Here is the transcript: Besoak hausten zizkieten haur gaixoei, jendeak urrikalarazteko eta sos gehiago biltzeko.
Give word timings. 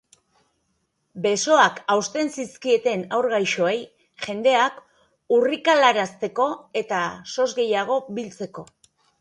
Besoak 1.25 1.75
hausten 1.95 2.31
zizkieten 2.37 3.03
haur 3.17 3.29
gaixoei, 3.33 3.75
jendeak 4.25 4.81
urrikalarazteko 5.39 6.49
eta 6.83 7.03
sos 7.37 7.51
gehiago 7.61 8.01
biltzeko. 8.19 8.67